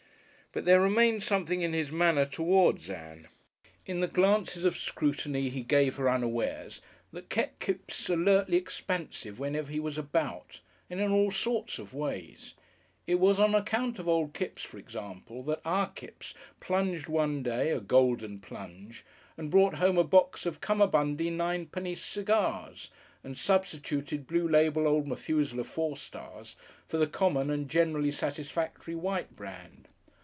[0.53, 3.29] But there remained something in his manner towards Ann;
[3.85, 6.81] in the glances of scrutiny he gave her unawares,
[7.13, 10.59] that kept Kipps alertly expansive whenever he was about.
[10.89, 12.53] And in all sorts of ways.
[13.07, 17.69] It was on account of old Kipps, for example, that our Kipps plunged one day,
[17.71, 19.05] a golden plunge,
[19.37, 22.89] and brought home a box of cummerbundy ninepenny cigars,
[23.23, 26.57] and substituted blue label old Methusaleh Four Stars
[26.89, 29.87] for the common and generally satisfactory white brand.